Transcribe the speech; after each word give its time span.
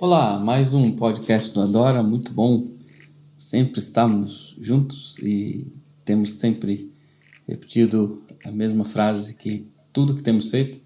Olá, 0.00 0.38
mais 0.38 0.74
um 0.74 0.92
podcast 0.92 1.52
do 1.52 1.60
Adora, 1.60 2.04
muito 2.04 2.32
bom. 2.32 2.68
Sempre 3.36 3.80
estamos 3.80 4.56
juntos 4.60 5.18
e 5.18 5.66
temos 6.04 6.34
sempre 6.34 6.92
repetido 7.48 8.22
a 8.44 8.52
mesma 8.52 8.84
frase 8.84 9.34
que 9.34 9.66
tudo 9.92 10.14
que 10.14 10.22
temos 10.22 10.52
feito 10.52 10.80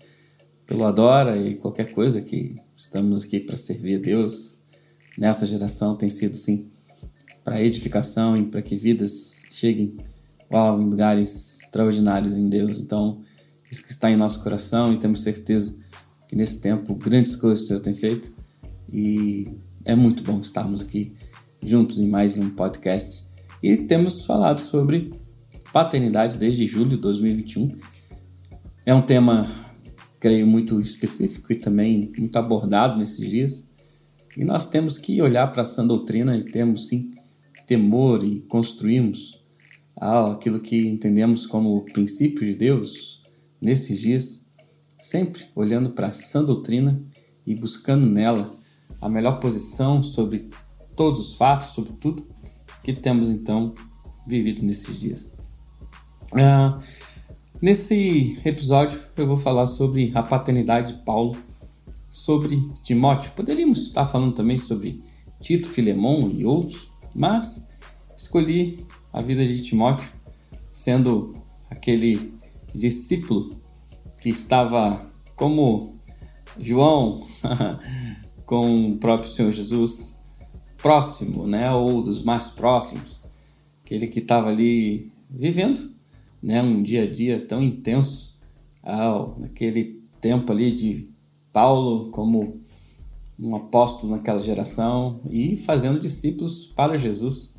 pelo 0.66 0.86
Adora 0.86 1.36
e 1.36 1.56
qualquer 1.56 1.92
coisa 1.92 2.22
que 2.22 2.56
estamos 2.74 3.24
aqui 3.24 3.38
para 3.38 3.54
servir 3.54 3.96
a 3.96 4.00
Deus 4.00 4.62
nessa 5.18 5.46
geração 5.46 5.94
tem 5.94 6.08
sido 6.08 6.34
sim 6.34 6.70
para 7.44 7.62
edificação 7.62 8.34
e 8.34 8.44
para 8.44 8.62
que 8.62 8.76
vidas 8.76 9.42
cheguem 9.50 9.94
uau, 10.50 10.80
em 10.80 10.88
lugares 10.88 11.60
extraordinários 11.64 12.34
em 12.34 12.48
Deus. 12.48 12.80
Então, 12.80 13.20
isso 13.70 13.82
que 13.82 13.90
está 13.90 14.10
em 14.10 14.16
nosso 14.16 14.42
coração 14.42 14.90
e 14.90 14.96
temos 14.96 15.20
certeza 15.20 15.78
que 16.26 16.34
nesse 16.34 16.62
tempo 16.62 16.94
grandes 16.94 17.36
coisas 17.36 17.64
o 17.64 17.66
Senhor 17.66 17.80
tem 17.80 17.92
feito 17.92 18.40
e 18.92 19.48
é 19.84 19.96
muito 19.96 20.22
bom 20.22 20.40
estarmos 20.40 20.82
aqui 20.82 21.14
juntos 21.62 21.98
em 21.98 22.06
mais 22.06 22.36
um 22.36 22.50
podcast. 22.50 23.26
E 23.62 23.76
temos 23.76 24.26
falado 24.26 24.60
sobre 24.60 25.14
paternidade 25.72 26.36
desde 26.36 26.66
julho 26.66 26.90
de 26.90 26.96
2021. 26.98 27.78
É 28.84 28.94
um 28.94 29.00
tema, 29.00 29.72
creio, 30.20 30.46
muito 30.46 30.78
específico 30.78 31.52
e 31.52 31.56
também 31.56 32.12
muito 32.18 32.36
abordado 32.36 32.98
nesses 32.98 33.28
dias. 33.30 33.70
E 34.36 34.44
nós 34.44 34.66
temos 34.66 34.98
que 34.98 35.22
olhar 35.22 35.46
para 35.46 35.62
essa 35.62 35.82
doutrina 35.82 36.36
e 36.36 36.44
temos 36.44 36.88
sim 36.88 37.12
temor 37.66 38.22
e 38.22 38.40
construirmos 38.40 39.40
aquilo 39.96 40.60
que 40.60 40.86
entendemos 40.86 41.46
como 41.46 41.80
princípio 41.84 42.44
de 42.44 42.54
Deus 42.54 43.22
nesses 43.60 44.00
dias, 44.00 44.46
sempre 44.98 45.44
olhando 45.54 45.90
para 45.90 46.08
a 46.08 46.12
sã 46.12 46.44
doutrina 46.44 47.00
e 47.46 47.54
buscando 47.54 48.08
nela 48.08 48.61
a 49.02 49.08
melhor 49.08 49.40
posição 49.40 50.00
sobre 50.00 50.48
todos 50.94 51.18
os 51.18 51.34
fatos, 51.34 51.68
sobre 51.68 51.92
tudo 51.94 52.24
que 52.84 52.92
temos 52.92 53.28
então 53.28 53.74
vivido 54.26 54.62
nesses 54.62 54.98
dias. 54.98 55.36
Uh, 56.32 56.80
nesse 57.60 58.38
episódio 58.44 59.02
eu 59.16 59.26
vou 59.26 59.36
falar 59.36 59.66
sobre 59.66 60.12
a 60.14 60.22
paternidade 60.22 60.94
de 60.94 61.02
Paulo, 61.02 61.36
sobre 62.12 62.56
Timóteo. 62.84 63.32
Poderíamos 63.32 63.86
estar 63.86 64.06
falando 64.06 64.34
também 64.34 64.56
sobre 64.56 65.02
Tito, 65.40 65.68
Filemão 65.68 66.30
e 66.30 66.46
outros, 66.46 66.90
mas 67.12 67.68
escolhi 68.16 68.86
a 69.12 69.20
vida 69.20 69.44
de 69.44 69.60
Timóteo 69.62 70.08
sendo 70.70 71.34
aquele 71.68 72.32
discípulo 72.72 73.60
que 74.20 74.28
estava 74.28 75.10
como 75.34 75.96
João 76.58 77.26
com 78.46 78.92
o 78.92 78.96
próprio 78.96 79.30
Senhor 79.30 79.52
Jesus 79.52 80.22
próximo, 80.78 81.46
né, 81.46 81.70
ou 81.70 82.02
dos 82.02 82.22
mais 82.22 82.48
próximos, 82.48 83.22
aquele 83.84 84.08
que 84.08 84.18
estava 84.18 84.48
ali 84.48 85.12
vivendo, 85.30 85.92
né, 86.42 86.60
um 86.60 86.82
dia 86.82 87.04
a 87.04 87.10
dia 87.10 87.40
tão 87.40 87.62
intenso, 87.62 88.36
ah, 88.82 89.28
naquele 89.38 90.02
tempo 90.20 90.50
ali 90.50 90.72
de 90.72 91.08
Paulo 91.52 92.10
como 92.10 92.60
um 93.38 93.54
apóstolo 93.54 94.12
naquela 94.12 94.40
geração 94.40 95.20
e 95.30 95.56
fazendo 95.56 96.00
discípulos 96.00 96.66
para 96.66 96.98
Jesus. 96.98 97.54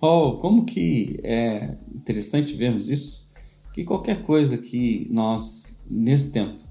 Oh, 0.00 0.32
como 0.38 0.64
que 0.64 1.20
é 1.22 1.76
interessante 1.94 2.54
vermos 2.54 2.88
isso, 2.88 3.28
que 3.72 3.84
qualquer 3.84 4.22
coisa 4.22 4.58
que 4.58 5.06
nós 5.10 5.82
nesse 5.88 6.32
tempo 6.32 6.62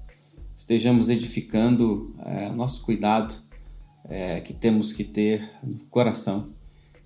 estejamos 0.62 1.10
edificando 1.10 2.14
é, 2.24 2.48
nosso 2.50 2.82
cuidado 2.82 3.34
é, 4.08 4.40
que 4.40 4.52
temos 4.52 4.92
que 4.92 5.02
ter 5.02 5.50
no 5.60 5.76
coração 5.86 6.50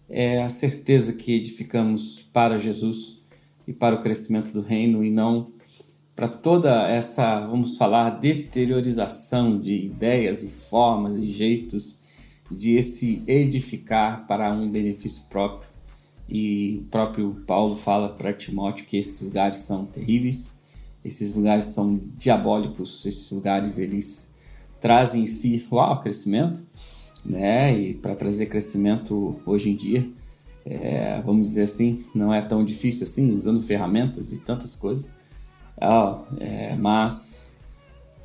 é 0.08 0.42
a 0.42 0.48
certeza 0.50 1.14
que 1.14 1.34
edificamos 1.34 2.20
para 2.20 2.58
Jesus 2.58 3.22
e 3.66 3.72
para 3.72 3.96
o 3.96 4.00
crescimento 4.00 4.52
do 4.52 4.60
reino 4.60 5.02
e 5.02 5.10
não 5.10 5.52
para 6.14 6.28
toda 6.28 6.86
essa, 6.88 7.46
vamos 7.46 7.78
falar, 7.78 8.10
deteriorização 8.10 9.58
de 9.58 9.74
ideias 9.74 10.44
e 10.44 10.48
formas 10.48 11.16
e 11.16 11.26
jeitos 11.28 12.00
de 12.50 12.80
se 12.82 13.24
edificar 13.26 14.26
para 14.26 14.52
um 14.52 14.70
benefício 14.70 15.24
próprio. 15.28 15.68
E 16.28 16.82
o 16.82 16.90
próprio 16.90 17.42
Paulo 17.46 17.74
fala 17.74 18.10
para 18.10 18.32
Timóteo 18.32 18.86
que 18.86 18.96
esses 18.96 19.20
lugares 19.22 19.58
são 19.58 19.84
terríveis, 19.84 20.55
esses 21.06 21.34
lugares 21.34 21.66
são 21.66 22.00
diabólicos, 22.16 23.06
esses 23.06 23.30
lugares 23.30 23.78
eles 23.78 24.34
trazem 24.80 25.22
em 25.22 25.26
si 25.26 25.66
uau, 25.70 26.00
crescimento, 26.00 26.66
né? 27.24 27.78
E 27.78 27.94
para 27.94 28.16
trazer 28.16 28.46
crescimento 28.46 29.40
hoje 29.46 29.70
em 29.70 29.76
dia, 29.76 30.10
é, 30.64 31.20
vamos 31.22 31.48
dizer 31.48 31.62
assim, 31.62 32.04
não 32.12 32.34
é 32.34 32.42
tão 32.42 32.64
difícil 32.64 33.04
assim, 33.04 33.32
usando 33.32 33.62
ferramentas 33.62 34.32
e 34.32 34.40
tantas 34.40 34.74
coisas. 34.74 35.14
É, 36.40 36.74
mas 36.74 37.56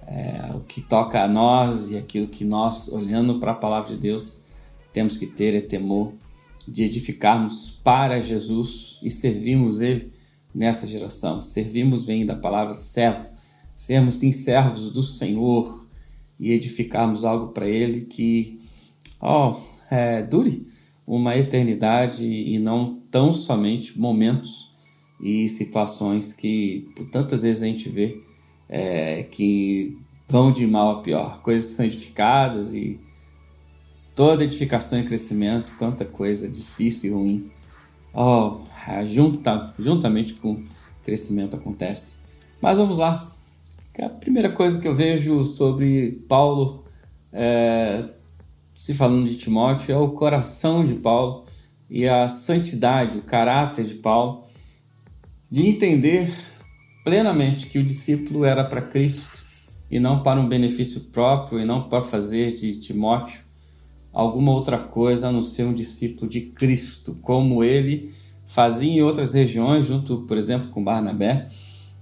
é, 0.07 0.51
o 0.55 0.61
que 0.61 0.81
toca 0.81 1.23
a 1.23 1.27
nós 1.27 1.91
e 1.91 1.97
aquilo 1.97 2.27
que 2.27 2.43
nós, 2.43 2.87
olhando 2.87 3.39
para 3.39 3.51
a 3.51 3.55
palavra 3.55 3.89
de 3.89 3.97
Deus, 3.97 4.41
temos 4.91 5.17
que 5.17 5.27
ter 5.27 5.53
é 5.53 5.61
temor 5.61 6.13
de 6.67 6.83
edificarmos 6.83 7.79
para 7.83 8.21
Jesus 8.21 8.99
e 9.03 9.11
servirmos 9.11 9.81
Ele 9.81 10.11
nessa 10.53 10.87
geração. 10.87 11.41
Servimos 11.41 12.05
vem 12.05 12.25
da 12.25 12.35
palavra 12.35 12.73
servo, 12.73 13.29
sermos 13.75 14.15
sim 14.15 14.31
servos 14.31 14.91
do 14.91 15.03
Senhor 15.03 15.87
e 16.39 16.51
edificarmos 16.51 17.23
algo 17.23 17.53
para 17.53 17.67
Ele 17.67 18.01
que 18.01 18.61
oh, 19.21 19.55
é, 19.89 20.23
dure 20.23 20.67
uma 21.05 21.35
eternidade 21.37 22.25
e 22.25 22.57
não 22.59 23.01
tão 23.11 23.33
somente 23.33 23.99
momentos 23.99 24.71
e 25.21 25.47
situações 25.47 26.33
que 26.33 26.89
por 26.95 27.09
tantas 27.09 27.41
vezes 27.41 27.61
a 27.61 27.67
gente 27.67 27.89
vê 27.89 28.21
é, 28.67 29.23
que 29.23 29.97
vão 30.27 30.51
de 30.51 30.65
mal 30.65 30.99
a 30.99 31.01
pior, 31.01 31.41
coisas 31.41 31.71
que 31.71 31.75
são 31.75 31.85
edificadas 31.85 32.73
e 32.73 32.99
toda 34.15 34.43
edificação 34.43 34.99
e 34.99 35.03
crescimento, 35.03 35.75
quanta 35.77 36.05
coisa 36.05 36.49
difícil 36.49 37.11
e 37.11 37.13
ruim, 37.13 37.51
oh, 38.13 38.59
junta, 39.05 39.73
juntamente 39.77 40.33
com 40.35 40.53
o 40.53 40.63
crescimento 41.03 41.55
acontece. 41.55 42.19
Mas 42.61 42.77
vamos 42.77 42.97
lá. 42.97 43.31
A 43.99 44.09
primeira 44.09 44.51
coisa 44.51 44.79
que 44.79 44.87
eu 44.87 44.95
vejo 44.95 45.43
sobre 45.43 46.23
Paulo 46.27 46.85
é, 47.31 48.09
se 48.81 48.95
falando 48.95 49.27
de 49.27 49.35
Timóteo, 49.35 49.93
é 49.93 49.97
o 49.97 50.09
coração 50.09 50.83
de 50.83 50.95
Paulo 50.95 51.45
e 51.87 52.07
a 52.07 52.27
santidade, 52.27 53.19
o 53.19 53.21
caráter 53.21 53.85
de 53.85 53.93
Paulo, 53.93 54.43
de 55.49 55.67
entender 55.67 56.33
plenamente 57.03 57.67
que 57.67 57.77
o 57.77 57.83
discípulo 57.83 58.43
era 58.43 58.63
para 58.63 58.81
Cristo 58.81 59.45
e 59.89 59.99
não 59.99 60.23
para 60.23 60.39
um 60.39 60.47
benefício 60.47 61.01
próprio 61.01 61.59
e 61.59 61.65
não 61.65 61.87
para 61.89 62.01
fazer 62.01 62.53
de 62.53 62.79
Timóteo 62.79 63.41
alguma 64.13 64.51
outra 64.51 64.77
coisa 64.77 65.29
a 65.29 65.31
não 65.31 65.41
ser 65.41 65.63
um 65.63 65.73
discípulo 65.73 66.29
de 66.29 66.41
Cristo, 66.41 67.17
como 67.21 67.63
ele 67.63 68.13
fazia 68.45 68.91
em 68.91 69.01
outras 69.01 69.33
regiões, 69.33 69.85
junto, 69.85 70.21
por 70.23 70.37
exemplo, 70.37 70.69
com 70.69 70.83
Barnabé. 70.83 71.47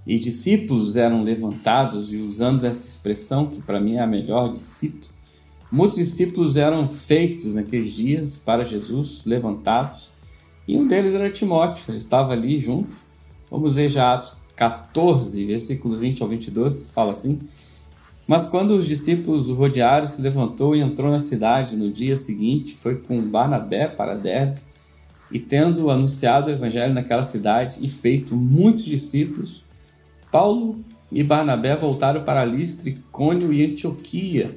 E 0.08 0.18
discípulos 0.18 0.96
eram 0.96 1.24
levantados, 1.24 2.12
e 2.12 2.18
usando 2.18 2.64
essa 2.64 2.88
expressão, 2.88 3.46
que 3.48 3.62
para 3.62 3.80
mim 3.80 3.96
é 3.96 4.00
a 4.00 4.08
melhor, 4.08 4.52
discípulo, 4.52 5.20
Muitos 5.72 5.98
discípulos 5.98 6.58
eram 6.58 6.90
feitos 6.90 7.54
naqueles 7.54 7.92
dias 7.92 8.40
para 8.40 8.64
Jesus, 8.64 9.24
levantados, 9.24 10.10
e 10.68 10.76
um 10.76 10.88
deles 10.88 11.14
era 11.14 11.30
Timóteo, 11.30 11.84
ele 11.88 11.98
estava 11.98 12.34
ali 12.34 12.58
junto. 12.58 12.98
Vamos 13.52 13.76
ver 13.76 13.88
já 13.88 14.16
Atos 14.16 14.36
14, 14.56 15.46
versículo 15.46 15.98
20 15.98 16.24
ao 16.24 16.30
22, 16.30 16.90
fala 16.90 17.12
assim: 17.12 17.42
Mas 18.30 18.46
quando 18.46 18.76
os 18.76 18.86
discípulos 18.86 19.50
o 19.50 19.56
rodearam, 19.56 20.06
se 20.06 20.22
levantou 20.22 20.76
e 20.76 20.82
entrou 20.82 21.10
na 21.10 21.18
cidade. 21.18 21.76
No 21.76 21.92
dia 21.92 22.16
seguinte, 22.16 22.76
foi 22.76 22.96
com 22.96 23.20
Barnabé 23.20 23.88
para 23.88 24.14
Derbe, 24.14 24.62
e 25.32 25.40
tendo 25.40 25.90
anunciado 25.90 26.50
o 26.50 26.54
evangelho 26.54 26.94
naquela 26.94 27.24
cidade 27.24 27.80
e 27.82 27.90
feito 27.90 28.36
muitos 28.36 28.86
discípulos, 28.86 29.64
Paulo 30.32 30.78
e 31.12 31.24
Barnabé 31.24 31.76
voltaram 31.76 32.24
para 32.24 32.46
Listra, 32.46 32.94
Cônio 33.12 33.52
e 33.52 33.66
Antioquia 33.66 34.56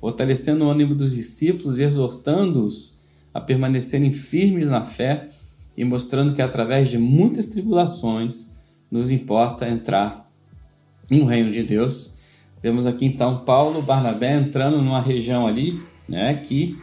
fortalecendo 0.00 0.64
o 0.64 0.70
ânimo 0.70 0.94
dos 0.94 1.14
discípulos 1.14 1.78
e 1.78 1.82
exortando-os 1.82 2.98
a 3.34 3.40
permanecerem 3.40 4.10
firmes 4.10 4.68
na 4.68 4.82
fé 4.82 5.28
e 5.76 5.84
mostrando 5.84 6.34
que 6.34 6.40
através 6.40 6.88
de 6.88 6.96
muitas 6.96 7.48
tribulações 7.48 8.50
nos 8.90 9.10
importa 9.10 9.68
entrar 9.68 10.28
no 11.10 11.26
reino 11.26 11.52
de 11.52 11.62
Deus. 11.62 12.09
Vemos 12.62 12.86
aqui 12.86 13.06
então 13.06 13.38
Paulo, 13.38 13.82
Barnabé 13.82 14.36
entrando 14.36 14.78
numa 14.82 15.00
região 15.00 15.46
ali, 15.46 15.82
né, 16.08 16.34
que 16.34 16.78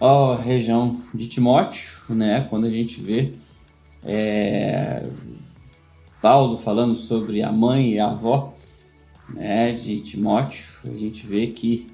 ó, 0.00 0.34
região 0.34 1.00
de 1.14 1.28
Timóteo, 1.28 2.00
né, 2.08 2.46
quando 2.50 2.66
a 2.66 2.70
gente 2.70 3.00
vê 3.00 3.32
é, 4.04 5.06
Paulo 6.20 6.58
falando 6.58 6.94
sobre 6.94 7.42
a 7.42 7.52
mãe 7.52 7.92
e 7.92 8.00
a 8.00 8.10
avó, 8.10 8.54
né, 9.28 9.72
de 9.72 10.00
Timóteo, 10.00 10.64
a 10.84 10.94
gente 10.94 11.26
vê 11.26 11.46
que 11.46 11.90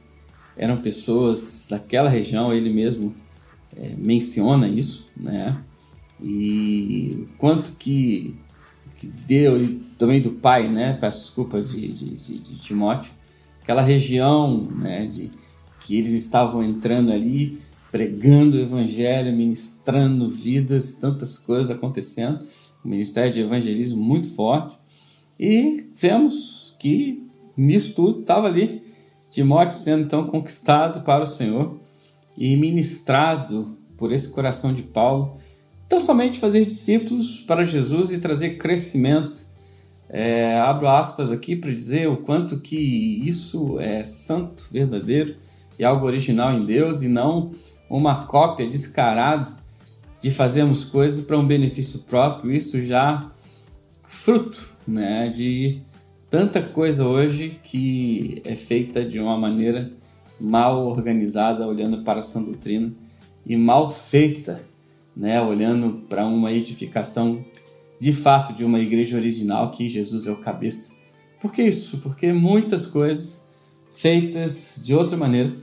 eram 0.56 0.78
pessoas 0.78 1.66
daquela 1.70 2.08
região, 2.08 2.52
ele 2.52 2.70
mesmo 2.70 3.14
é, 3.76 3.94
menciona 3.96 4.66
isso, 4.66 5.06
né? 5.16 5.56
E 6.20 7.28
quanto 7.38 7.76
que, 7.76 8.34
que 8.98 9.06
deu, 9.06 9.62
e 9.62 9.76
também 9.96 10.20
do 10.20 10.32
pai, 10.32 10.68
né? 10.68 10.92
Peço 11.00 11.20
desculpa 11.20 11.62
de, 11.62 11.88
de, 11.88 12.16
de, 12.16 12.38
de 12.38 12.56
Timóteo, 12.56 13.12
aquela 13.62 13.80
região, 13.80 14.60
né? 14.60 15.06
De, 15.06 15.30
que 15.80 15.96
eles 15.96 16.12
estavam 16.12 16.62
entrando 16.62 17.10
ali, 17.10 17.58
pregando 17.90 18.58
o 18.58 18.60
evangelho, 18.60 19.34
ministrando 19.34 20.28
vidas, 20.28 20.94
tantas 20.94 21.38
coisas 21.38 21.70
acontecendo, 21.70 22.44
um 22.84 22.90
ministério 22.90 23.32
de 23.32 23.40
evangelismo 23.40 24.02
muito 24.02 24.28
forte. 24.34 24.76
E 25.40 25.86
vemos 25.94 26.76
que 26.78 27.26
nisso 27.56 27.94
tudo 27.94 28.20
estava 28.20 28.46
ali 28.48 28.82
Timóteo 29.30 29.78
sendo 29.78 30.04
então 30.04 30.26
conquistado 30.26 31.02
para 31.02 31.22
o 31.22 31.26
Senhor 31.26 31.78
e 32.36 32.56
ministrado 32.56 33.76
por 33.96 34.12
esse 34.12 34.30
coração 34.30 34.72
de 34.72 34.82
Paulo, 34.82 35.38
tão 35.88 35.98
somente 35.98 36.38
fazer 36.38 36.64
discípulos 36.64 37.40
para 37.40 37.64
Jesus 37.64 38.10
e 38.10 38.18
trazer 38.18 38.58
crescimento. 38.58 39.46
É, 40.08 40.58
abro 40.58 40.88
aspas 40.88 41.30
aqui 41.32 41.54
para 41.54 41.72
dizer 41.72 42.08
o 42.08 42.18
quanto 42.18 42.60
que 42.60 42.76
isso 43.26 43.78
é 43.80 44.02
santo, 44.02 44.68
verdadeiro 44.70 45.36
e 45.78 45.84
algo 45.84 46.06
original 46.06 46.52
em 46.52 46.64
Deus 46.64 47.02
e 47.02 47.08
não 47.08 47.50
uma 47.88 48.26
cópia 48.26 48.66
descarada 48.66 49.56
de 50.20 50.30
fazermos 50.30 50.84
coisas 50.84 51.24
para 51.24 51.38
um 51.38 51.46
benefício 51.46 52.00
próprio. 52.00 52.52
Isso 52.52 52.82
já 52.84 53.30
fruto 54.04 54.70
né, 54.86 55.28
de 55.28 55.80
tanta 56.28 56.62
coisa 56.62 57.06
hoje 57.06 57.58
que 57.62 58.42
é 58.44 58.56
feita 58.56 59.04
de 59.04 59.20
uma 59.20 59.38
maneira 59.38 59.90
mal 60.40 60.86
organizada, 60.86 61.66
olhando 61.66 62.02
para 62.02 62.20
a 62.20 62.22
sã 62.22 62.42
doutrina, 62.42 62.92
e 63.44 63.56
mal 63.56 63.90
feita, 63.90 64.62
né, 65.18 65.42
olhando 65.42 66.04
para 66.08 66.24
uma 66.24 66.52
edificação 66.52 67.44
de 67.98 68.12
fato 68.12 68.52
de 68.52 68.64
uma 68.64 68.78
igreja 68.78 69.18
original 69.18 69.72
que 69.72 69.88
Jesus 69.88 70.28
é 70.28 70.30
o 70.30 70.36
cabeça. 70.36 70.96
Por 71.40 71.52
que 71.52 71.62
isso? 71.62 71.98
Porque 71.98 72.32
muitas 72.32 72.86
coisas 72.86 73.46
feitas 73.92 74.80
de 74.82 74.94
outra 74.94 75.16
maneira 75.16 75.54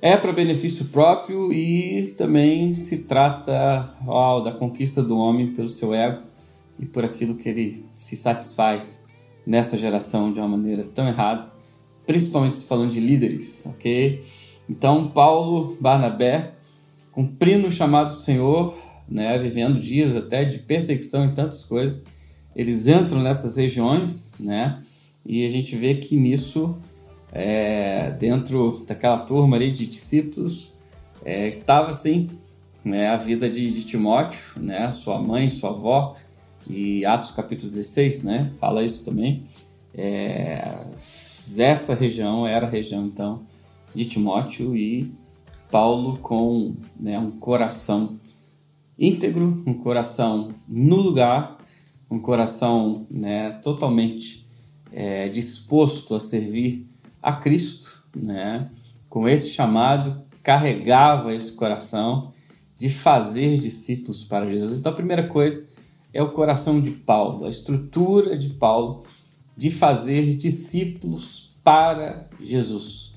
é 0.00 0.16
para 0.16 0.32
benefício 0.32 0.86
próprio 0.86 1.52
e 1.52 2.14
também 2.16 2.72
se 2.72 3.04
trata 3.04 3.94
oh, 4.06 4.40
da 4.40 4.52
conquista 4.52 5.02
do 5.02 5.18
homem 5.18 5.52
pelo 5.52 5.68
seu 5.68 5.92
ego 5.92 6.22
e 6.78 6.86
por 6.86 7.04
aquilo 7.04 7.34
que 7.34 7.50
ele 7.50 7.84
se 7.92 8.16
satisfaz 8.16 9.06
nessa 9.46 9.76
geração 9.76 10.32
de 10.32 10.40
uma 10.40 10.48
maneira 10.48 10.84
tão 10.84 11.06
errada 11.06 11.50
principalmente 12.10 12.56
se 12.56 12.66
falando 12.66 12.90
de 12.90 12.98
líderes, 12.98 13.66
ok? 13.66 14.24
Então, 14.68 15.08
Paulo, 15.08 15.76
Barnabé, 15.80 16.54
cumprindo 17.20 17.68
o 17.68 17.70
chamado 17.70 18.06
do 18.06 18.14
Senhor, 18.14 18.74
né, 19.06 19.36
vivendo 19.38 19.78
dias 19.78 20.16
até 20.16 20.42
de 20.42 20.58
perseguição 20.58 21.26
e 21.26 21.34
tantas 21.34 21.62
coisas, 21.62 22.02
eles 22.56 22.86
entram 22.86 23.20
nessas 23.20 23.58
regiões, 23.58 24.36
né, 24.40 24.82
e 25.26 25.46
a 25.46 25.50
gente 25.50 25.76
vê 25.76 25.96
que 25.96 26.16
nisso, 26.16 26.78
é, 27.30 28.10
dentro 28.12 28.82
daquela 28.86 29.18
turma 29.18 29.56
ali 29.56 29.70
de 29.70 29.84
discípulos, 29.84 30.74
é, 31.22 31.46
estava 31.46 31.92
sim 31.92 32.30
né, 32.82 33.08
a 33.08 33.18
vida 33.18 33.50
de, 33.50 33.70
de 33.70 33.84
Timóteo, 33.84 34.40
né, 34.56 34.90
sua 34.90 35.20
mãe, 35.20 35.50
sua 35.50 35.70
avó, 35.70 36.16
e 36.66 37.04
Atos 37.04 37.30
capítulo 37.32 37.68
16, 37.68 38.22
né, 38.22 38.50
fala 38.58 38.82
isso 38.82 39.04
também. 39.04 39.42
É, 39.94 40.74
essa 41.58 41.94
região 41.94 42.46
era 42.46 42.66
a 42.66 42.70
região 42.70 43.04
então 43.04 43.42
de 43.94 44.06
Timóteo 44.06 44.74
e 44.74 45.12
Paulo 45.70 46.18
com 46.18 46.74
né, 46.98 47.18
um 47.18 47.30
coração 47.30 48.18
íntegro, 48.98 49.62
um 49.66 49.74
coração 49.74 50.54
no 50.68 50.96
lugar, 50.96 51.58
um 52.10 52.18
coração 52.18 53.06
né, 53.10 53.52
totalmente 53.62 54.46
é, 54.92 55.28
disposto 55.28 56.14
a 56.14 56.20
servir 56.20 56.86
a 57.22 57.32
Cristo, 57.32 58.04
né, 58.14 58.70
com 59.08 59.28
esse 59.28 59.50
chamado, 59.50 60.22
carregava 60.42 61.34
esse 61.34 61.52
coração 61.52 62.32
de 62.76 62.88
fazer 62.88 63.58
discípulos 63.58 64.24
para 64.24 64.46
Jesus. 64.46 64.80
Então, 64.80 64.92
a 64.92 64.96
primeira 64.96 65.28
coisa 65.28 65.68
é 66.12 66.22
o 66.22 66.32
coração 66.32 66.80
de 66.80 66.90
Paulo, 66.90 67.44
a 67.44 67.48
estrutura 67.48 68.36
de 68.36 68.50
Paulo 68.50 69.04
de 69.56 69.70
fazer 69.70 70.36
discípulos 70.36 71.54
para 71.62 72.28
Jesus. 72.40 73.09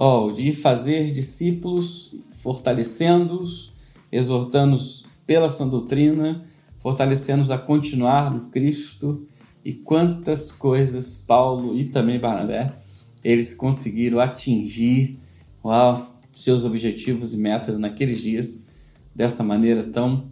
Oh, 0.00 0.30
de 0.30 0.52
fazer 0.52 1.10
discípulos, 1.10 2.14
fortalecendo-os, 2.30 3.72
exortando-os 4.12 5.04
pela 5.26 5.50
sã 5.50 5.66
doutrina, 5.66 6.38
fortalecendo-os 6.78 7.50
a 7.50 7.58
continuar 7.58 8.32
no 8.32 8.42
Cristo. 8.48 9.26
E 9.64 9.72
quantas 9.72 10.52
coisas 10.52 11.16
Paulo 11.16 11.76
e 11.76 11.86
também 11.86 12.16
Barnabé 12.16 12.76
eles 13.24 13.52
conseguiram 13.52 14.20
atingir 14.20 15.18
uau, 15.64 16.14
seus 16.30 16.64
objetivos 16.64 17.34
e 17.34 17.36
metas 17.36 17.76
naqueles 17.76 18.20
dias 18.20 18.64
dessa 19.12 19.42
maneira 19.42 19.82
tão 19.82 20.28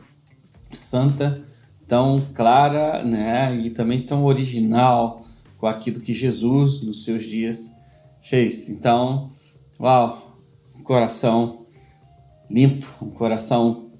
santa, 0.70 1.44
tão 1.88 2.28
clara, 2.34 3.02
né, 3.02 3.52
e 3.56 3.70
também 3.70 4.00
tão 4.00 4.26
original 4.26 5.22
com 5.58 5.66
aquilo 5.66 5.98
que 5.98 6.14
Jesus 6.14 6.82
nos 6.82 7.04
seus 7.04 7.24
dias 7.24 7.76
fez. 8.22 8.68
Então, 8.68 9.34
uau, 9.80 10.34
um 10.74 10.82
coração 10.82 11.66
limpo, 12.50 12.86
um 13.02 13.10
coração, 13.10 13.90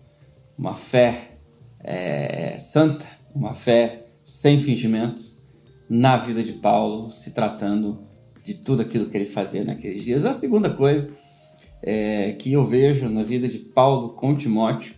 uma 0.56 0.74
fé 0.74 1.38
é, 1.80 2.56
santa, 2.58 3.06
uma 3.34 3.54
fé 3.54 4.06
sem 4.24 4.58
fingimentos 4.58 5.42
na 5.88 6.16
vida 6.16 6.42
de 6.42 6.54
Paulo, 6.54 7.10
se 7.10 7.34
tratando 7.34 8.02
de 8.42 8.54
tudo 8.54 8.82
aquilo 8.82 9.08
que 9.08 9.16
ele 9.16 9.26
fazia 9.26 9.64
naqueles 9.64 10.02
dias. 10.02 10.24
A 10.24 10.34
segunda 10.34 10.70
coisa 10.70 11.16
é, 11.82 12.32
que 12.32 12.52
eu 12.52 12.64
vejo 12.64 13.08
na 13.08 13.22
vida 13.22 13.48
de 13.48 13.58
Paulo 13.58 14.10
com 14.10 14.34
Timóteo 14.34 14.94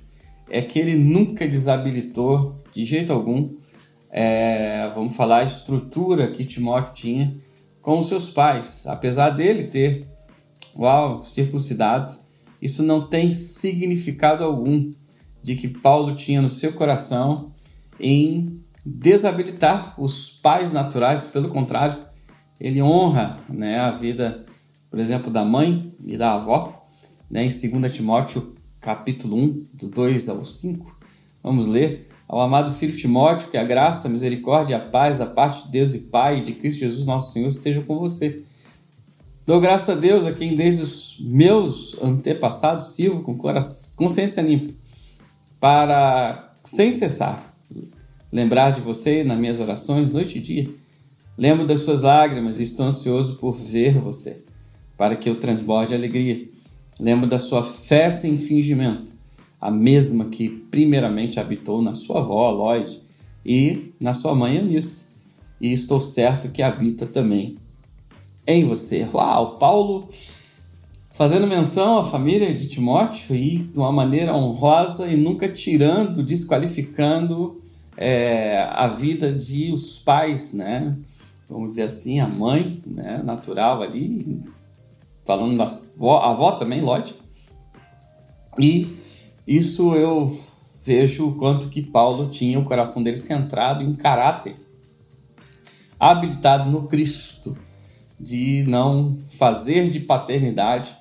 é 0.50 0.62
que 0.62 0.78
ele 0.78 0.94
nunca 0.94 1.46
desabilitou 1.46 2.58
de 2.72 2.84
jeito 2.84 3.12
algum 3.12 3.58
é, 4.10 4.90
vamos 4.94 5.14
falar, 5.14 5.38
a 5.38 5.44
estrutura 5.44 6.30
que 6.30 6.44
Timóteo 6.44 6.94
tinha 6.94 7.36
com 7.80 7.98
os 7.98 8.08
seus 8.08 8.30
pais. 8.30 8.86
Apesar 8.86 9.30
dele 9.30 9.64
ter, 9.64 10.06
uau, 10.78 11.22
circuncidado, 11.22 12.12
isso 12.60 12.82
não 12.82 13.08
tem 13.08 13.32
significado 13.32 14.44
algum 14.44 14.90
de 15.42 15.56
que 15.56 15.68
Paulo 15.68 16.14
tinha 16.14 16.42
no 16.42 16.48
seu 16.48 16.72
coração 16.72 17.52
em 17.98 18.60
desabilitar 18.84 19.94
os 20.00 20.30
pais 20.30 20.72
naturais, 20.72 21.26
pelo 21.26 21.48
contrário, 21.48 22.00
ele 22.60 22.82
honra 22.82 23.38
né, 23.48 23.78
a 23.78 23.90
vida, 23.90 24.44
por 24.90 24.98
exemplo, 24.98 25.30
da 25.30 25.44
mãe 25.44 25.94
e 26.04 26.16
da 26.16 26.34
avó, 26.34 26.86
né, 27.30 27.44
em 27.44 27.48
2 27.48 27.94
Timóteo 27.94 28.54
capítulo 28.80 29.36
1, 29.36 29.64
do 29.74 29.90
2 29.90 30.28
ao 30.28 30.44
5, 30.44 30.98
vamos 31.42 31.66
ler, 31.66 32.08
ao 32.28 32.40
amado 32.40 32.70
filho 32.72 32.96
Timóteo, 32.96 33.50
que 33.50 33.56
a 33.56 33.64
graça, 33.64 34.06
a 34.06 34.10
misericórdia 34.10 34.74
e 34.74 34.76
a 34.76 34.80
paz 34.80 35.18
da 35.18 35.26
parte 35.26 35.64
de 35.64 35.70
Deus 35.70 35.94
e 35.94 36.00
Pai 36.00 36.38
e 36.38 36.44
de 36.44 36.52
Cristo 36.52 36.80
Jesus 36.80 37.06
nosso 37.06 37.32
Senhor 37.32 37.48
estejam 37.48 37.82
com 37.84 37.98
você. 37.98 38.44
Dou 39.48 39.62
graças 39.62 39.88
a 39.88 39.94
Deus 39.94 40.26
a 40.26 40.32
quem 40.34 40.54
desde 40.54 40.82
os 40.82 41.16
meus 41.18 41.96
antepassados 42.02 42.94
sirvo 42.94 43.22
com 43.22 43.34
consciência 43.96 44.42
limpa, 44.42 44.74
para, 45.58 46.52
sem 46.62 46.92
cessar, 46.92 47.56
lembrar 48.30 48.72
de 48.72 48.82
você 48.82 49.24
nas 49.24 49.38
minhas 49.38 49.58
orações, 49.58 50.10
noite 50.10 50.36
e 50.36 50.40
dia. 50.42 50.68
Lembro 51.34 51.66
das 51.66 51.80
suas 51.80 52.02
lágrimas 52.02 52.60
e 52.60 52.64
estou 52.64 52.84
ansioso 52.84 53.36
por 53.36 53.52
ver 53.52 53.98
você, 53.98 54.44
para 54.98 55.16
que 55.16 55.30
eu 55.30 55.36
transborde 55.36 55.94
alegria. 55.94 56.46
Lembro 57.00 57.26
da 57.26 57.38
sua 57.38 57.64
fé 57.64 58.10
sem 58.10 58.36
fingimento 58.36 59.14
a 59.58 59.70
mesma 59.70 60.26
que 60.26 60.50
primeiramente 60.70 61.40
habitou 61.40 61.80
na 61.80 61.94
sua 61.94 62.18
avó, 62.18 62.50
Lloyd, 62.50 63.00
e 63.46 63.94
na 63.98 64.12
sua 64.12 64.34
mãe, 64.34 64.58
Eunice. 64.58 65.08
E 65.58 65.72
estou 65.72 66.00
certo 66.00 66.52
que 66.52 66.62
habita 66.62 67.06
também 67.06 67.56
em 68.48 68.64
você. 68.64 69.06
Uau, 69.12 69.58
Paulo 69.58 70.08
fazendo 71.18 71.48
menção 71.48 71.98
à 71.98 72.04
família 72.04 72.54
de 72.54 72.68
Timóteo 72.68 73.34
e 73.34 73.58
de 73.58 73.76
uma 73.76 73.90
maneira 73.90 74.32
honrosa 74.36 75.08
e 75.08 75.16
nunca 75.16 75.48
tirando, 75.48 76.22
desqualificando 76.22 77.60
é, 77.96 78.62
a 78.70 78.86
vida 78.86 79.32
de 79.32 79.72
os 79.72 79.98
pais, 79.98 80.54
né? 80.54 80.96
Vamos 81.48 81.70
dizer 81.70 81.82
assim, 81.82 82.20
a 82.20 82.28
mãe, 82.28 82.80
né? 82.86 83.20
Natural 83.24 83.82
ali, 83.82 84.40
falando 85.26 85.56
da 85.56 85.64
avó, 85.64 86.18
a 86.18 86.30
avó 86.30 86.52
também, 86.52 86.80
Lloyd. 86.80 87.16
E 88.56 88.96
isso 89.44 89.94
eu 89.96 90.38
vejo 90.84 91.26
o 91.26 91.34
quanto 91.34 91.68
que 91.68 91.82
Paulo 91.82 92.28
tinha 92.28 92.60
o 92.60 92.64
coração 92.64 93.02
dele 93.02 93.16
centrado 93.16 93.82
em 93.82 93.92
caráter, 93.96 94.54
habilitado 95.98 96.70
no 96.70 96.84
Cristo, 96.84 97.58
de 98.18 98.64
não 98.66 99.18
fazer 99.30 99.88
de 99.88 100.00
paternidade 100.00 100.96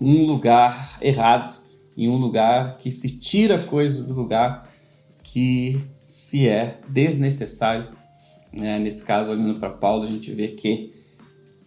um 0.00 0.24
lugar 0.24 0.98
errado, 1.00 1.60
em 1.96 2.08
um 2.08 2.16
lugar 2.16 2.78
que 2.78 2.90
se 2.90 3.18
tira 3.18 3.64
coisas 3.64 4.06
do 4.06 4.14
lugar 4.14 4.68
que 5.22 5.80
se 6.06 6.48
é 6.48 6.78
desnecessário. 6.88 7.88
Né? 8.52 8.78
Nesse 8.78 9.04
caso, 9.04 9.30
olhando 9.30 9.58
para 9.58 9.70
Paulo, 9.70 10.04
a 10.04 10.06
gente 10.06 10.30
vê 10.32 10.48
que 10.48 10.92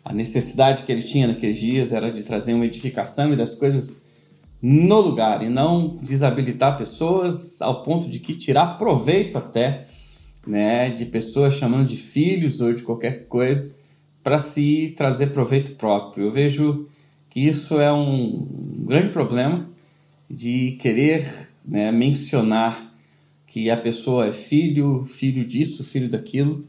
a 0.04 0.14
necessidade 0.14 0.84
que 0.84 0.92
ele 0.92 1.04
tinha 1.04 1.28
naqueles 1.28 1.58
dias 1.58 1.92
era 1.92 2.12
de 2.12 2.24
trazer 2.24 2.54
uma 2.54 2.66
edificação 2.66 3.34
e 3.34 3.36
das 3.36 3.56
coisas 3.56 4.06
no 4.62 5.00
lugar 5.02 5.44
e 5.44 5.50
não 5.50 5.98
desabilitar 5.98 6.78
pessoas 6.78 7.62
ao 7.62 7.84
ponto 7.84 8.10
de 8.10 8.20
que 8.20 8.34
tirar 8.34 8.78
proveito 8.78 9.38
até 9.38 9.88
né, 10.46 10.90
de 10.90 11.06
pessoas 11.06 11.54
chamando 11.54 11.88
de 11.88 11.98
filhos 11.98 12.62
ou 12.62 12.74
de 12.74 12.84
qualquer 12.84 13.28
coisa 13.28 13.77
para 14.28 14.40
se 14.40 14.94
trazer 14.98 15.28
proveito 15.28 15.76
próprio. 15.76 16.26
Eu 16.26 16.32
vejo 16.34 16.90
que 17.30 17.40
isso 17.40 17.80
é 17.80 17.94
um 17.94 18.46
grande 18.80 19.08
problema 19.08 19.70
de 20.30 20.72
querer 20.82 21.54
né, 21.66 21.94
mencionar 21.94 22.94
que 23.46 23.70
a 23.70 23.78
pessoa 23.78 24.28
é 24.28 24.34
filho, 24.34 25.06
filho 25.06 25.46
disso, 25.46 25.82
filho 25.82 26.10
daquilo, 26.10 26.68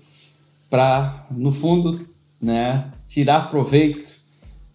para, 0.70 1.26
no 1.32 1.50
fundo, 1.50 2.08
né, 2.40 2.92
tirar 3.08 3.50
proveito 3.50 4.20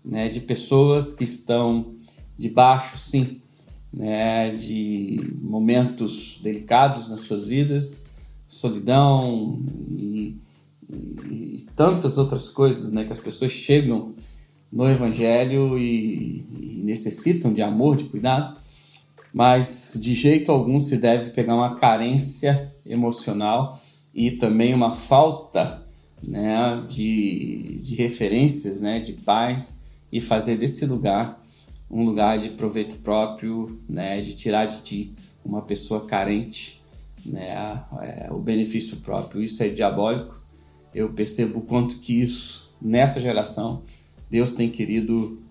né, 0.03 0.27
de 0.27 0.41
pessoas 0.41 1.13
que 1.13 1.23
estão 1.23 1.95
debaixo, 2.37 2.97
sim, 2.97 3.39
né, 3.93 4.53
de 4.57 5.37
momentos 5.41 6.37
delicados 6.43 7.07
nas 7.07 7.21
suas 7.21 7.45
vidas, 7.45 8.05
solidão 8.45 9.61
e, 9.89 10.35
tantas 11.83 12.17
outras 12.17 12.47
coisas 12.47 12.93
né, 12.93 13.03
que 13.03 13.11
as 13.11 13.19
pessoas 13.19 13.51
chegam 13.51 14.15
no 14.71 14.89
Evangelho 14.89 15.77
e, 15.77 16.45
e 16.49 16.81
necessitam 16.81 17.51
de 17.51 17.61
amor, 17.61 17.97
de 17.97 18.05
cuidado, 18.05 18.57
mas 19.33 19.97
de 19.99 20.13
jeito 20.13 20.49
algum 20.49 20.79
se 20.79 20.95
deve 20.95 21.31
pegar 21.31 21.55
uma 21.55 21.75
carência 21.75 22.73
emocional 22.85 23.77
e 24.13 24.31
também 24.31 24.73
uma 24.73 24.93
falta 24.93 25.85
né, 26.25 26.81
de, 26.87 27.79
de 27.81 27.95
referências, 27.95 28.79
né, 28.79 29.01
de 29.01 29.11
paz 29.11 29.81
e 30.09 30.21
fazer 30.21 30.55
desse 30.55 30.85
lugar 30.85 31.43
um 31.91 32.05
lugar 32.05 32.39
de 32.39 32.49
proveito 32.51 32.95
próprio, 32.99 33.77
né, 33.89 34.21
de 34.21 34.33
tirar 34.33 34.67
de 34.67 34.79
ti 34.81 35.13
uma 35.43 35.61
pessoa 35.61 36.05
carente, 36.05 36.81
né, 37.25 37.83
é, 38.01 38.29
o 38.31 38.39
benefício 38.39 38.97
próprio. 38.97 39.43
Isso 39.43 39.61
é 39.61 39.67
diabólico. 39.67 40.41
Eu 40.93 41.09
percebo 41.09 41.59
o 41.59 41.61
quanto 41.61 41.99
que 41.99 42.21
isso 42.21 42.71
nessa 42.81 43.19
geração 43.19 43.83
Deus 44.29 44.53
tem 44.53 44.69
querido 44.69 45.41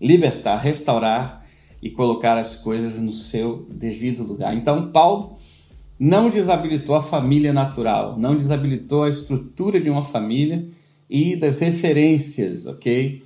libertar, 0.00 0.56
restaurar 0.56 1.46
e 1.82 1.90
colocar 1.90 2.36
as 2.36 2.56
coisas 2.56 3.00
no 3.00 3.12
seu 3.12 3.66
devido 3.70 4.22
lugar. 4.24 4.54
Então 4.54 4.90
Paulo 4.90 5.38
não 5.98 6.28
desabilitou 6.28 6.94
a 6.96 7.02
família 7.02 7.52
natural, 7.52 8.18
não 8.18 8.36
desabilitou 8.36 9.04
a 9.04 9.08
estrutura 9.08 9.80
de 9.80 9.88
uma 9.88 10.04
família 10.04 10.68
e 11.08 11.36
das 11.36 11.58
referências, 11.58 12.66
ok? 12.66 13.24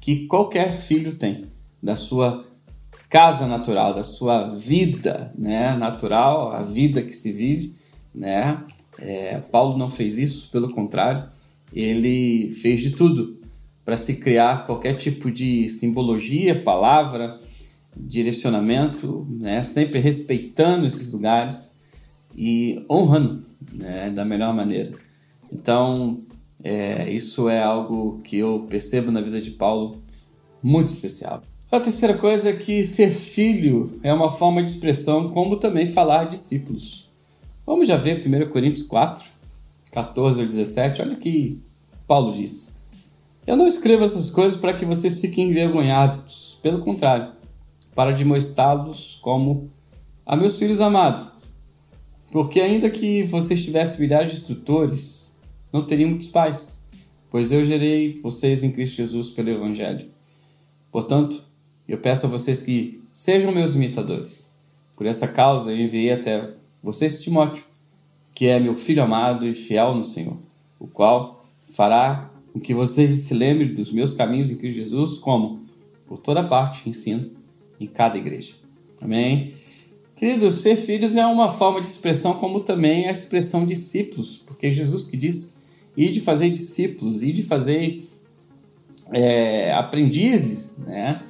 Que 0.00 0.26
qualquer 0.26 0.76
filho 0.76 1.14
tem 1.14 1.46
da 1.82 1.94
sua 1.94 2.46
casa 3.08 3.46
natural, 3.46 3.94
da 3.94 4.02
sua 4.02 4.54
vida, 4.54 5.32
né, 5.36 5.74
natural, 5.76 6.52
a 6.52 6.62
vida 6.62 7.02
que 7.02 7.12
se 7.12 7.32
vive, 7.32 7.74
né? 8.14 8.62
É, 8.98 9.38
Paulo 9.38 9.78
não 9.78 9.88
fez 9.88 10.18
isso, 10.18 10.50
pelo 10.50 10.72
contrário, 10.72 11.24
ele 11.72 12.52
fez 12.54 12.80
de 12.80 12.90
tudo 12.90 13.38
para 13.84 13.96
se 13.96 14.16
criar 14.16 14.66
qualquer 14.66 14.94
tipo 14.94 15.30
de 15.30 15.68
simbologia, 15.68 16.62
palavra, 16.62 17.40
direcionamento, 17.96 19.26
né? 19.30 19.62
Sempre 19.62 19.98
respeitando 19.98 20.86
esses 20.86 21.12
lugares 21.12 21.78
e 22.36 22.84
honrando 22.90 23.44
né, 23.72 24.10
da 24.10 24.24
melhor 24.24 24.54
maneira. 24.54 24.92
Então, 25.52 26.22
é, 26.62 27.10
isso 27.10 27.48
é 27.48 27.62
algo 27.62 28.20
que 28.22 28.36
eu 28.36 28.66
percebo 28.68 29.10
na 29.10 29.20
vida 29.20 29.40
de 29.40 29.52
Paulo 29.52 30.02
muito 30.62 30.88
especial. 30.88 31.42
A 31.70 31.80
terceira 31.80 32.14
coisa 32.14 32.50
é 32.50 32.52
que 32.52 32.82
ser 32.84 33.14
filho 33.14 33.98
é 34.02 34.12
uma 34.12 34.30
forma 34.30 34.62
de 34.62 34.70
expressão, 34.70 35.30
como 35.30 35.56
também 35.56 35.86
falar 35.86 36.24
discípulos. 36.24 37.07
Vamos 37.68 37.86
já 37.86 37.98
ver 37.98 38.26
1 38.26 38.48
Coríntios 38.48 38.86
4, 38.86 39.28
14 39.92 40.40
ao 40.40 40.46
17. 40.46 41.02
Olha 41.02 41.12
o 41.12 41.18
que 41.18 41.60
Paulo 42.06 42.32
diz. 42.32 42.82
Eu 43.46 43.58
não 43.58 43.66
escrevo 43.66 44.04
essas 44.04 44.30
coisas 44.30 44.58
para 44.58 44.72
que 44.72 44.86
vocês 44.86 45.20
fiquem 45.20 45.50
envergonhados. 45.50 46.58
Pelo 46.62 46.78
contrário, 46.78 47.30
para 47.94 48.12
demonstrá-los 48.12 49.18
como 49.20 49.70
a 50.24 50.34
meus 50.34 50.58
filhos 50.58 50.80
amados. 50.80 51.30
Porque 52.32 52.58
ainda 52.58 52.88
que 52.88 53.24
vocês 53.24 53.62
tivessem 53.62 54.00
milhares 54.00 54.30
de 54.30 54.36
instrutores, 54.36 55.36
não 55.70 55.84
teriam 55.84 56.08
muitos 56.08 56.28
pais, 56.28 56.82
pois 57.30 57.52
eu 57.52 57.66
gerei 57.66 58.18
vocês 58.22 58.64
em 58.64 58.72
Cristo 58.72 58.96
Jesus 58.96 59.28
pelo 59.28 59.50
Evangelho. 59.50 60.08
Portanto, 60.90 61.44
eu 61.86 61.98
peço 61.98 62.24
a 62.24 62.30
vocês 62.30 62.62
que 62.62 63.02
sejam 63.12 63.52
meus 63.52 63.74
imitadores. 63.74 64.58
Por 64.96 65.04
essa 65.04 65.28
causa, 65.28 65.70
eu 65.70 65.76
enviei 65.76 66.10
até 66.10 66.56
vocês 66.82 67.22
Timóteo, 67.22 67.64
que 68.34 68.46
é 68.46 68.60
meu 68.60 68.76
filho 68.76 69.02
amado 69.02 69.46
e 69.46 69.54
fiel 69.54 69.94
no 69.94 70.04
Senhor, 70.04 70.36
o 70.78 70.86
qual 70.86 71.44
fará 71.68 72.30
com 72.52 72.60
que 72.60 72.74
vocês 72.74 73.18
se 73.18 73.34
lembrem 73.34 73.74
dos 73.74 73.92
meus 73.92 74.14
caminhos 74.14 74.50
em 74.50 74.56
Cristo 74.56 74.76
Jesus, 74.76 75.18
como, 75.18 75.66
por 76.06 76.18
toda 76.18 76.42
parte, 76.42 76.88
ensino 76.88 77.30
em 77.78 77.86
cada 77.86 78.16
igreja. 78.16 78.54
Amém? 79.00 79.54
Queridos, 80.16 80.56
ser 80.56 80.76
filhos 80.76 81.14
é 81.14 81.24
uma 81.24 81.50
forma 81.50 81.80
de 81.80 81.86
expressão, 81.86 82.34
como 82.34 82.60
também 82.60 83.06
a 83.08 83.12
expressão 83.12 83.64
discípulos, 83.64 84.38
porque 84.38 84.72
Jesus 84.72 85.04
que 85.04 85.16
disse, 85.16 85.54
e 85.96 86.08
de 86.08 86.20
fazer 86.20 86.50
discípulos, 86.50 87.22
e 87.22 87.32
de 87.32 87.42
fazer 87.42 88.08
é, 89.12 89.72
aprendizes, 89.72 90.76
né? 90.78 91.22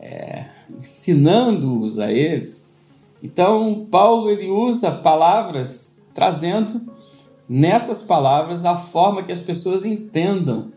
É, 0.00 0.46
ensinando-os 0.78 1.98
a 1.98 2.12
eles. 2.12 2.71
Então, 3.22 3.86
Paulo 3.90 4.30
ele 4.30 4.48
usa 4.50 4.90
palavras 4.90 6.02
trazendo 6.12 6.82
nessas 7.48 8.02
palavras 8.02 8.64
a 8.64 8.76
forma 8.76 9.22
que 9.22 9.32
as 9.32 9.40
pessoas 9.40 9.84
entendam 9.84 10.72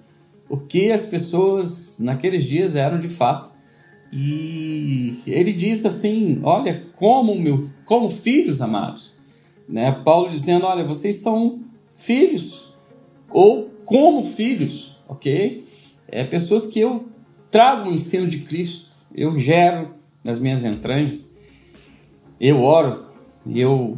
o 0.47 0.57
que 0.57 0.91
as 0.91 1.05
pessoas 1.05 1.97
naqueles 1.99 2.45
dias 2.45 2.75
eram 2.75 2.99
de 2.99 3.09
fato 3.09 3.55
e 4.17 5.21
ele 5.27 5.51
diz 5.51 5.85
assim: 5.85 6.39
Olha, 6.41 6.85
como, 6.95 7.37
meu, 7.37 7.69
como 7.83 8.09
filhos 8.09 8.61
amados. 8.61 9.19
Né? 9.67 9.91
Paulo 9.91 10.29
dizendo: 10.29 10.65
Olha, 10.65 10.85
vocês 10.85 11.17
são 11.17 11.59
filhos, 11.95 12.73
ou 13.29 13.69
como 13.83 14.23
filhos, 14.23 14.97
ok? 15.05 15.67
É 16.07 16.23
pessoas 16.23 16.65
que 16.65 16.79
eu 16.79 17.09
trago 17.51 17.89
o 17.89 17.93
ensino 17.93 18.25
de 18.25 18.39
Cristo, 18.39 19.05
eu 19.13 19.37
gero 19.37 19.93
nas 20.23 20.39
minhas 20.39 20.63
entranhas, 20.63 21.34
eu 22.39 22.61
oro, 22.61 23.05
eu 23.47 23.97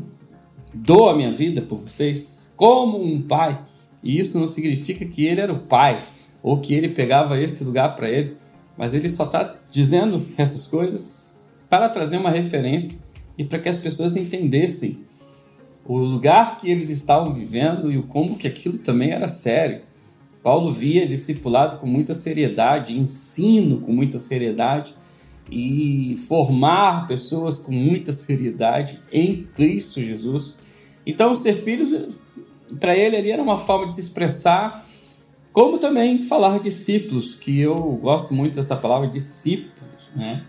dou 0.74 1.10
a 1.10 1.15
minha 1.15 1.32
vida 1.32 1.62
por 1.62 1.79
vocês, 1.79 2.51
como 2.56 3.01
um 3.01 3.22
pai. 3.22 3.62
E 4.03 4.20
isso 4.20 4.39
não 4.39 4.48
significa 4.48 5.06
que 5.06 5.25
ele 5.25 5.41
era 5.41 5.51
o 5.51 5.60
pai, 5.60 6.03
ou 6.41 6.60
que 6.60 6.74
ele 6.74 6.89
pegava 6.89 7.39
esse 7.39 7.63
lugar 7.63 7.96
para 7.96 8.10
ele 8.10 8.38
mas 8.77 8.94
ele 8.94 9.10
só 9.10 9.25
está 9.25 9.56
dizendo 9.72 10.27
essas 10.38 10.67
coisas 10.67 11.36
para 11.67 11.89
trazer 11.89 12.17
uma 12.17 12.29
referência 12.29 13.00
e 13.38 13.44
para 13.44 13.60
que 13.60 13.67
as 13.67 13.77
pessoas 13.77 14.15
entendessem 14.15 15.00
o 15.84 15.98
lugar 15.98 16.58
que 16.58 16.70
eles 16.70 16.89
estavam 16.89 17.34
vivendo 17.34 17.91
e 17.91 17.98
o 17.98 18.03
como 18.03 18.38
que 18.38 18.48
aquilo 18.48 18.77
também 18.77 19.12
era 19.12 19.27
sério. 19.27 19.82
Paulo 20.44 20.72
via 20.72 21.08
discipulado 21.08 21.77
com 21.77 21.88
muita 21.88 22.13
seriedade, 22.13 22.98
ensino 22.98 23.82
com 23.82 23.91
muita 23.91 24.20
seriedade 24.20 24.94
e 25.50 26.16
formar 26.27 27.08
pessoas 27.08 27.60
com 27.60 27.72
muita 27.72 28.12
seriedade 28.12 29.00
em 29.12 29.44
Cristo 29.56 30.01
Jesus. 30.01 30.58
Então, 31.06 31.34
ser 31.34 31.56
filhos, 31.56 32.22
para 32.80 32.96
ele 32.96 33.16
ali 33.16 33.32
era 33.32 33.42
uma 33.42 33.58
forma 33.58 33.88
de 33.88 33.94
se 33.94 34.01
expressar 34.01 34.86
como 35.58 35.80
também 35.80 36.22
falar 36.22 36.60
discípulos, 36.60 37.34
que 37.34 37.60
eu 37.60 37.74
gosto 38.00 38.32
muito 38.32 38.54
dessa 38.54 38.75
palavra 38.75 39.08
discípulos, 39.08 40.08
né? 40.16 40.46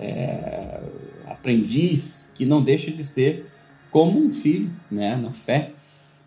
É, 0.00 0.80
aprendiz 1.26 2.32
que 2.34 2.46
não 2.46 2.62
deixa 2.62 2.90
de 2.90 3.04
ser 3.04 3.44
como 3.90 4.18
um 4.18 4.32
filho, 4.32 4.70
né, 4.90 5.16
na 5.16 5.32
fé. 5.32 5.72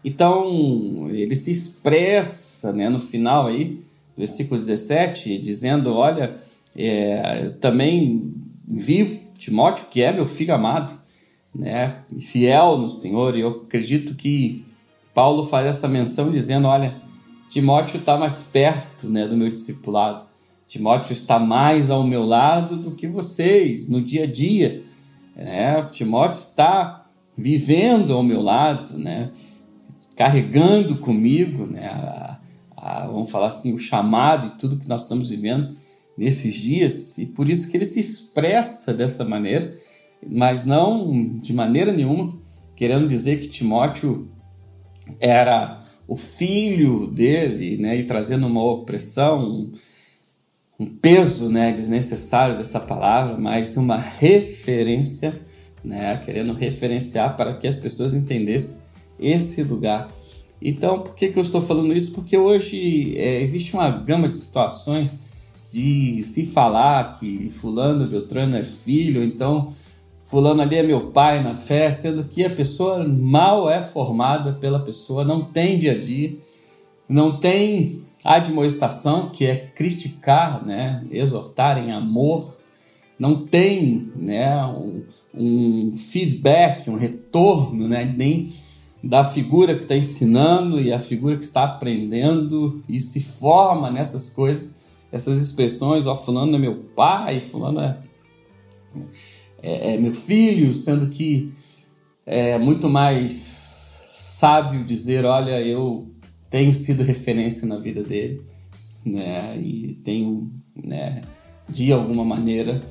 Então, 0.03 1.09
ele 1.09 1.35
se 1.35 1.49
expressa, 1.49 2.71
né, 2.71 2.89
no 2.89 2.99
final 2.99 3.47
aí, 3.47 3.79
versículo 4.15 4.59
17, 4.59 5.39
dizendo, 5.39 5.91
olha, 5.91 6.37
é, 6.75 7.45
eu 7.45 7.59
também 7.59 8.33
vi 8.67 9.25
Timóteo, 9.37 9.85
que 9.89 10.01
é 10.01 10.11
meu 10.11 10.27
filho 10.27 10.53
amado, 10.53 10.93
né, 11.53 11.99
fiel 12.19 12.77
no 12.77 12.89
Senhor, 12.89 13.37
e 13.37 13.41
eu 13.41 13.63
acredito 13.65 14.15
que 14.15 14.65
Paulo 15.13 15.45
faz 15.45 15.67
essa 15.67 15.87
menção 15.87 16.31
dizendo, 16.31 16.67
olha, 16.67 16.95
Timóteo 17.49 17.99
está 17.99 18.17
mais 18.17 18.43
perto 18.43 19.07
né, 19.07 19.27
do 19.27 19.37
meu 19.37 19.49
discipulado. 19.49 20.25
Timóteo 20.67 21.13
está 21.13 21.39
mais 21.39 21.91
ao 21.91 22.05
meu 22.05 22.25
lado 22.25 22.77
do 22.77 22.91
que 22.91 23.07
vocês 23.07 23.87
no 23.87 24.01
dia 24.01 24.23
a 24.23 24.27
dia. 24.27 24.83
Né? 25.35 25.81
Timóteo 25.91 26.39
está 26.39 27.05
vivendo 27.37 28.13
ao 28.13 28.23
meu 28.23 28.41
lado, 28.41 28.97
né? 28.97 29.31
carregando 30.15 30.95
comigo, 30.97 31.65
né? 31.67 31.87
A, 31.87 32.39
a, 32.75 33.07
vamos 33.07 33.29
falar 33.29 33.47
assim, 33.47 33.73
o 33.73 33.79
chamado 33.79 34.47
e 34.47 34.49
tudo 34.51 34.77
que 34.77 34.87
nós 34.87 35.03
estamos 35.03 35.29
vivendo 35.29 35.75
nesses 36.17 36.53
dias, 36.55 37.17
e 37.17 37.25
por 37.25 37.49
isso 37.49 37.69
que 37.69 37.77
ele 37.77 37.85
se 37.85 37.99
expressa 37.99 38.93
dessa 38.93 39.25
maneira, 39.25 39.75
mas 40.25 40.65
não 40.65 41.37
de 41.37 41.53
maneira 41.53 41.91
nenhuma 41.91 42.45
querendo 42.75 43.07
dizer 43.07 43.39
que 43.39 43.47
Timóteo 43.47 44.27
era 45.19 45.83
o 46.07 46.15
filho 46.15 47.07
dele, 47.07 47.77
né, 47.77 47.97
e 47.97 48.03
trazendo 48.03 48.45
uma 48.45 48.63
opressão, 48.63 49.71
um, 50.79 50.85
peso, 50.85 51.49
né, 51.49 51.71
desnecessário 51.71 52.57
dessa 52.57 52.79
palavra, 52.79 53.37
mas 53.37 53.77
uma 53.77 53.97
referência, 53.97 55.41
né, 55.83 56.17
querendo 56.23 56.53
referenciar 56.53 57.35
para 57.35 57.55
que 57.55 57.67
as 57.67 57.77
pessoas 57.77 58.13
entendessem 58.13 58.81
esse 59.19 59.63
lugar. 59.63 60.13
Então, 60.61 61.01
por 61.01 61.15
que, 61.15 61.29
que 61.29 61.39
eu 61.39 61.43
estou 61.43 61.61
falando 61.61 61.95
isso? 61.95 62.11
Porque 62.11 62.37
hoje 62.37 63.17
é, 63.17 63.41
existe 63.41 63.73
uma 63.73 63.89
gama 63.89 64.27
de 64.27 64.37
situações 64.37 65.24
de 65.75 66.23
se 66.23 66.45
falar 66.45 67.19
que 67.19 67.49
fulano, 67.49 68.07
Beltrano 68.07 68.55
é 68.55 68.63
filho, 68.63 69.21
então 69.21 69.67
fulano 70.23 70.61
ali 70.61 70.77
é 70.77 70.83
meu 70.83 71.11
pai 71.11 71.43
na 71.43 71.53
fé, 71.53 71.91
sendo 71.91 72.23
que 72.23 72.45
a 72.45 72.49
pessoa 72.49 73.03
mal 73.05 73.69
é 73.69 73.83
formada 73.83 74.53
pela 74.53 74.79
pessoa, 74.79 75.25
não 75.25 75.43
tem 75.43 75.77
dia 75.77 75.91
a 75.91 75.99
dia, 75.99 76.37
não 77.09 77.41
tem 77.41 78.05
admoestação, 78.23 79.29
que 79.29 79.45
é 79.45 79.57
criticar, 79.75 80.65
né, 80.65 81.05
exortar 81.11 81.77
em 81.77 81.91
amor, 81.91 82.57
não 83.19 83.45
tem 83.45 84.13
né, 84.15 84.65
um, 84.67 85.03
um 85.33 85.97
feedback, 85.97 86.89
um 86.89 86.95
retorno, 86.95 87.85
né, 87.89 88.05
nem 88.17 88.53
da 89.03 89.25
figura 89.25 89.75
que 89.75 89.83
está 89.83 89.97
ensinando 89.97 90.79
e 90.79 90.93
a 90.93 90.99
figura 90.99 91.35
que 91.35 91.43
está 91.43 91.65
aprendendo 91.65 92.81
e 92.87 92.97
se 92.97 93.19
forma 93.19 93.91
nessas 93.91 94.29
coisas, 94.29 94.73
essas 95.15 95.41
expressões, 95.41 96.05
ó, 96.05 96.15
fulano 96.15 96.55
é 96.55 96.59
meu 96.59 96.75
pai, 96.95 97.39
fulano 97.39 97.79
é 97.79 97.97
é, 99.61 99.95
é 99.95 99.97
meu 99.97 100.13
filho, 100.13 100.73
sendo 100.73 101.07
que 101.07 101.53
é 102.25 102.57
muito 102.57 102.89
mais 102.89 104.09
sábio 104.13 104.83
dizer, 104.83 105.25
olha, 105.25 105.61
eu 105.61 106.11
tenho 106.49 106.73
sido 106.73 107.01
referência 107.01 107.67
na 107.67 107.77
vida 107.77 108.03
dele, 108.03 108.41
né? 109.05 109.57
E 109.57 109.95
tenho, 110.03 110.51
né, 110.75 111.21
de 111.69 111.91
alguma 111.91 112.23
maneira, 112.23 112.83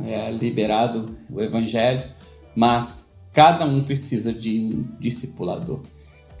é, 0.00 0.30
liberado 0.30 1.16
o 1.30 1.40
evangelho, 1.40 2.08
mas 2.54 3.20
cada 3.32 3.66
um 3.66 3.84
precisa 3.84 4.32
de 4.32 4.58
um 4.58 4.88
discipulador. 4.98 5.82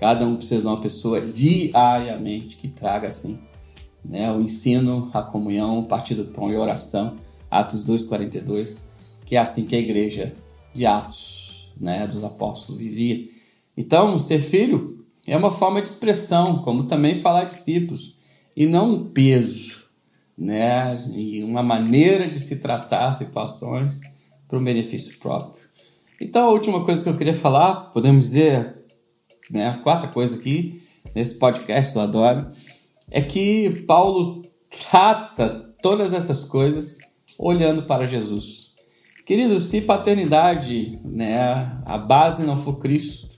Cada 0.00 0.26
um 0.26 0.36
precisa 0.36 0.60
de 0.62 0.66
uma 0.66 0.80
pessoa 0.80 1.20
diariamente 1.20 2.56
que 2.56 2.68
traga 2.68 3.08
assim, 3.08 3.38
né, 4.08 4.32
o 4.32 4.40
ensino, 4.40 5.10
a 5.12 5.22
comunhão, 5.22 5.80
o 5.80 5.86
partido 5.86 6.24
do 6.24 6.32
pão 6.32 6.50
e 6.52 6.56
a 6.56 6.60
oração. 6.60 7.16
Atos 7.50 7.84
2:42 7.84 8.96
que 9.26 9.34
é 9.34 9.40
assim 9.40 9.66
que 9.66 9.74
a 9.76 9.80
igreja 9.80 10.32
de 10.72 10.86
Atos, 10.86 11.68
né, 11.78 12.06
dos 12.06 12.22
apóstolos 12.22 12.80
vivia. 12.80 13.28
Então, 13.76 14.18
ser 14.18 14.40
filho 14.40 15.04
é 15.26 15.36
uma 15.36 15.50
forma 15.50 15.82
de 15.82 15.88
expressão, 15.88 16.62
como 16.62 16.84
também 16.84 17.16
falar 17.16 17.44
discípulos, 17.44 18.16
e 18.56 18.66
não 18.66 18.92
um 18.92 19.04
peso, 19.04 19.84
né, 20.38 20.96
e 21.12 21.42
uma 21.42 21.62
maneira 21.62 22.30
de 22.30 22.38
se 22.38 22.60
tratar 22.60 23.12
situações 23.12 24.00
para 24.46 24.58
um 24.58 24.64
benefício 24.64 25.18
próprio. 25.18 25.66
Então, 26.20 26.46
a 26.46 26.52
última 26.52 26.84
coisa 26.84 27.02
que 27.02 27.08
eu 27.08 27.16
queria 27.16 27.34
falar, 27.34 27.90
podemos 27.90 28.26
dizer, 28.26 28.76
né, 29.50 29.68
a 29.68 29.78
quarta 29.78 30.06
coisa 30.06 30.36
aqui 30.36 30.82
nesse 31.14 31.38
podcast 31.38 31.92
do 31.92 32.00
Adoro, 32.00 32.52
é 33.10 33.20
que 33.20 33.82
Paulo 33.86 34.42
trata 34.90 35.74
todas 35.82 36.12
essas 36.12 36.44
coisas 36.44 36.98
olhando 37.38 37.82
para 37.84 38.06
Jesus. 38.06 38.74
Queridos, 39.24 39.64
se 39.64 39.80
paternidade, 39.80 41.00
né, 41.04 41.80
a 41.84 41.98
base 41.98 42.44
não 42.44 42.56
for 42.56 42.78
Cristo, 42.78 43.28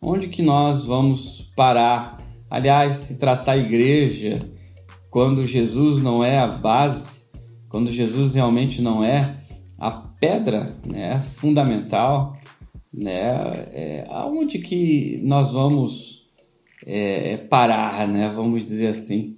onde 0.00 0.28
que 0.28 0.42
nós 0.42 0.84
vamos 0.84 1.52
parar? 1.56 2.22
Aliás, 2.48 2.98
se 2.98 3.18
tratar 3.18 3.52
a 3.52 3.56
igreja, 3.56 4.38
quando 5.10 5.44
Jesus 5.44 6.00
não 6.00 6.22
é 6.22 6.38
a 6.38 6.46
base, 6.46 7.32
quando 7.68 7.90
Jesus 7.90 8.34
realmente 8.34 8.80
não 8.80 9.02
é 9.02 9.36
a 9.78 9.90
pedra 9.90 10.76
né, 10.86 11.20
fundamental, 11.20 12.36
né, 12.92 13.66
é, 13.72 14.06
aonde 14.08 14.60
que 14.60 15.20
nós 15.24 15.52
vamos 15.52 16.25
é, 16.84 17.36
parar, 17.36 18.06
né, 18.08 18.28
vamos 18.28 18.62
dizer 18.62 18.88
assim? 18.88 19.36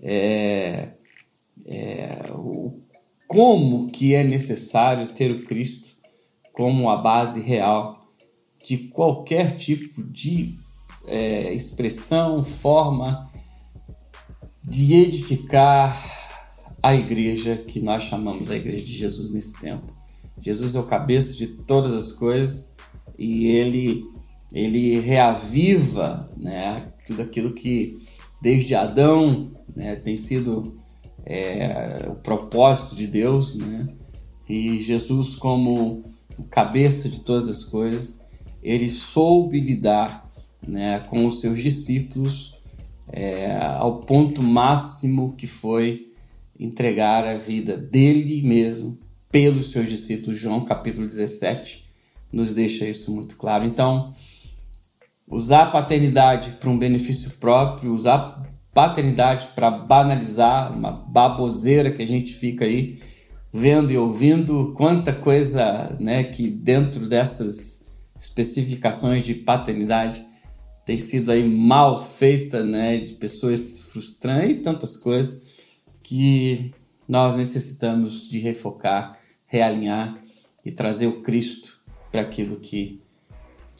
É, 0.00 0.90
é, 1.64 2.32
o 2.34 2.80
como 3.26 3.90
que 3.90 4.14
é 4.14 4.22
necessário 4.22 5.14
ter 5.14 5.30
o 5.30 5.44
Cristo 5.44 5.96
como 6.52 6.90
a 6.90 6.96
base 6.96 7.40
real 7.40 8.06
de 8.62 8.76
qualquer 8.76 9.56
tipo 9.56 10.02
de 10.02 10.58
é, 11.06 11.52
expressão, 11.54 12.44
forma 12.44 13.30
de 14.62 14.94
edificar 14.94 16.20
a 16.82 16.94
igreja 16.94 17.56
que 17.56 17.80
nós 17.80 18.02
chamamos 18.02 18.50
a 18.50 18.56
igreja 18.56 18.84
de 18.84 18.92
Jesus 18.92 19.30
nesse 19.30 19.58
tempo. 19.60 19.92
Jesus 20.40 20.74
é 20.74 20.80
o 20.80 20.86
cabeça 20.86 21.34
de 21.34 21.46
todas 21.46 21.92
as 21.92 22.12
coisas 22.12 22.74
e 23.18 23.46
ele 23.46 24.04
ele 24.52 25.00
reaviva, 25.00 26.30
né, 26.36 26.92
tudo 27.06 27.22
aquilo 27.22 27.54
que 27.54 27.98
desde 28.40 28.74
Adão 28.74 29.52
né, 29.74 29.96
tem 29.96 30.16
sido 30.16 30.78
é, 31.24 32.06
o 32.08 32.14
propósito 32.16 32.94
de 32.94 33.06
Deus, 33.06 33.54
né? 33.54 33.88
E 34.48 34.82
Jesus, 34.82 35.36
como 35.36 36.04
cabeça 36.50 37.08
de 37.08 37.20
todas 37.20 37.48
as 37.48 37.64
coisas, 37.64 38.20
ele 38.62 38.88
soube 38.88 39.60
lidar 39.60 40.30
né, 40.66 41.00
com 41.08 41.26
os 41.26 41.40
seus 41.40 41.62
discípulos 41.62 42.54
é, 43.08 43.56
ao 43.56 44.02
ponto 44.02 44.42
máximo 44.42 45.34
que 45.36 45.46
foi 45.46 46.12
entregar 46.58 47.24
a 47.24 47.36
vida 47.36 47.76
dele 47.76 48.42
mesmo 48.42 48.98
pelos 49.30 49.70
seus 49.72 49.88
discípulos. 49.88 50.38
João 50.38 50.64
capítulo 50.64 51.06
17 51.06 51.84
nos 52.32 52.54
deixa 52.54 52.86
isso 52.86 53.12
muito 53.14 53.36
claro. 53.36 53.64
Então, 53.64 54.14
usar 55.28 55.64
a 55.64 55.70
paternidade 55.70 56.52
para 56.60 56.70
um 56.70 56.78
benefício 56.78 57.30
próprio, 57.32 57.92
usar 57.92 58.42
paternidade 58.72 59.48
para 59.54 59.70
banalizar 59.70 60.72
uma 60.72 60.90
baboseira 60.90 61.92
que 61.92 62.02
a 62.02 62.06
gente 62.06 62.32
fica 62.32 62.64
aí 62.64 62.98
vendo 63.52 63.92
e 63.92 63.98
ouvindo 63.98 64.72
quanta 64.74 65.12
coisa, 65.12 65.94
né, 66.00 66.24
que 66.24 66.48
dentro 66.48 67.06
dessas 67.06 67.86
especificações 68.18 69.24
de 69.24 69.34
paternidade 69.34 70.24
tem 70.86 70.96
sido 70.96 71.30
aí 71.30 71.46
mal 71.46 72.02
feita, 72.02 72.64
né, 72.64 72.98
de 72.98 73.14
pessoas 73.14 73.60
se 73.60 73.82
frustrando 73.82 74.46
e 74.46 74.60
tantas 74.62 74.96
coisas 74.96 75.38
que 76.02 76.72
nós 77.06 77.34
necessitamos 77.34 78.28
de 78.28 78.38
refocar, 78.38 79.18
realinhar 79.46 80.18
e 80.64 80.72
trazer 80.72 81.06
o 81.06 81.20
Cristo 81.20 81.80
para 82.10 82.22
aquilo 82.22 82.56
que 82.56 83.01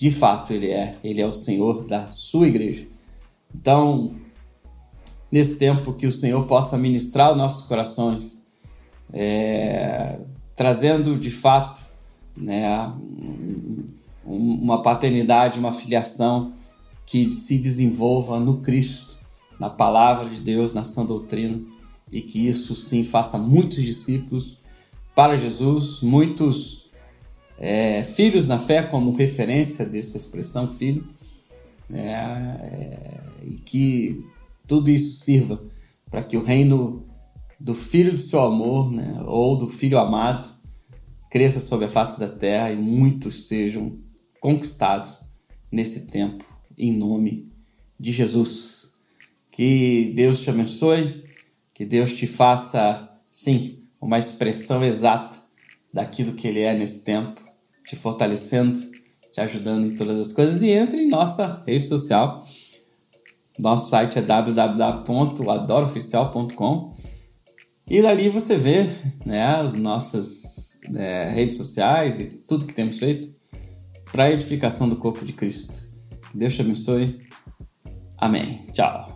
de 0.02 0.10
fato 0.10 0.52
ele 0.52 0.68
é. 0.68 0.98
Ele 1.04 1.20
é 1.20 1.26
o 1.28 1.32
Senhor 1.32 1.84
da 1.84 2.08
sua 2.08 2.48
igreja. 2.48 2.88
Então, 3.54 4.16
nesse 5.30 5.60
tempo 5.60 5.92
que 5.92 6.08
o 6.08 6.10
Senhor 6.10 6.44
possa 6.48 6.76
ministrar 6.76 7.30
os 7.30 7.38
nossos 7.38 7.68
corações, 7.68 8.44
é, 9.12 10.18
trazendo 10.56 11.16
de 11.16 11.30
fato 11.30 11.86
né, 12.36 12.92
uma 14.24 14.82
paternidade, 14.82 15.60
uma 15.60 15.70
filiação 15.70 16.54
que 17.06 17.30
se 17.30 17.56
desenvolva 17.56 18.40
no 18.40 18.56
Cristo, 18.56 19.20
na 19.56 19.70
palavra 19.70 20.28
de 20.28 20.40
Deus, 20.40 20.72
na 20.72 20.82
sã 20.82 21.06
doutrina, 21.06 21.62
e 22.10 22.20
que 22.20 22.48
isso 22.48 22.74
sim 22.74 23.04
faça 23.04 23.38
muitos 23.38 23.80
discípulos 23.80 24.60
para 25.14 25.38
Jesus, 25.38 26.02
muitos 26.02 26.81
é, 27.64 28.02
filhos 28.02 28.48
na 28.48 28.58
fé, 28.58 28.82
como 28.82 29.12
referência 29.12 29.86
dessa 29.86 30.16
expressão 30.16 30.72
filho, 30.72 31.06
é, 31.94 32.00
é, 32.02 33.20
e 33.44 33.54
que 33.54 34.26
tudo 34.66 34.90
isso 34.90 35.22
sirva 35.22 35.62
para 36.10 36.24
que 36.24 36.36
o 36.36 36.42
reino 36.42 37.06
do 37.60 37.72
Filho 37.72 38.12
do 38.12 38.18
seu 38.18 38.40
amor, 38.40 38.90
né, 38.90 39.22
ou 39.24 39.56
do 39.56 39.68
Filho 39.68 39.96
amado, 39.96 40.50
cresça 41.30 41.60
sobre 41.60 41.86
a 41.86 41.88
face 41.88 42.18
da 42.18 42.28
terra 42.28 42.72
e 42.72 42.76
muitos 42.76 43.46
sejam 43.46 43.96
conquistados 44.40 45.20
nesse 45.70 46.08
tempo, 46.08 46.44
em 46.76 46.92
nome 46.92 47.48
de 47.98 48.10
Jesus. 48.10 48.98
Que 49.52 50.12
Deus 50.16 50.40
te 50.40 50.50
abençoe, 50.50 51.22
Que 51.72 51.86
Deus 51.86 52.12
te 52.12 52.26
faça, 52.26 53.08
sim, 53.30 53.84
uma 54.00 54.18
expressão 54.18 54.84
exata 54.84 55.36
daquilo 55.94 56.34
que 56.34 56.48
Ele 56.48 56.60
é 56.60 56.74
nesse 56.74 57.04
tempo, 57.04 57.51
te 57.86 57.96
fortalecendo, 57.96 58.78
te 59.32 59.40
ajudando 59.40 59.86
em 59.86 59.94
todas 59.94 60.18
as 60.18 60.32
coisas. 60.32 60.60
E 60.62 60.70
entre 60.70 61.02
em 61.02 61.08
nossa 61.08 61.62
rede 61.66 61.86
social. 61.86 62.44
Nosso 63.58 63.90
site 63.90 64.18
é 64.18 64.22
www.adoroficial.com 64.22 66.92
e 67.86 68.00
dali 68.00 68.28
você 68.28 68.56
vê 68.56 68.90
né, 69.26 69.44
as 69.44 69.74
nossas 69.74 70.78
é, 70.94 71.28
redes 71.30 71.56
sociais 71.56 72.20
e 72.20 72.38
tudo 72.38 72.64
que 72.64 72.72
temos 72.72 72.98
feito 72.98 73.34
para 74.10 74.24
a 74.24 74.30
edificação 74.30 74.88
do 74.88 74.96
corpo 74.96 75.24
de 75.24 75.32
Cristo. 75.32 75.90
Deus 76.32 76.54
te 76.54 76.62
abençoe. 76.62 77.20
Amém. 78.16 78.60
Tchau. 78.72 79.11